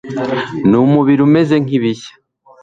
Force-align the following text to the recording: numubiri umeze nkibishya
numubiri 0.69 1.21
umeze 1.27 1.55
nkibishya 1.63 2.13